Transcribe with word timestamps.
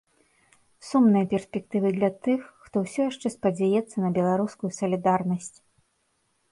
Сумныя 0.87 1.25
перспектывы 1.33 1.87
для 1.97 2.09
тых, 2.29 2.41
хто 2.63 2.75
ўсё 2.87 2.99
яшчэ 3.11 3.27
спадзяецца 3.37 3.95
на 4.07 4.13
беларускую 4.19 4.69
салідарнасць. 4.81 5.55